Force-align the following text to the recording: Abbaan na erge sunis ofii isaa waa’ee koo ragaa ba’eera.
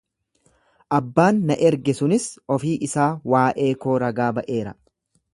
Abbaan 0.99 1.41
na 1.49 1.57
erge 1.69 1.93
sunis 1.99 2.25
ofii 2.55 2.73
isaa 2.87 3.09
waa’ee 3.33 3.69
koo 3.85 3.99
ragaa 4.05 4.31
ba’eera. 4.39 4.73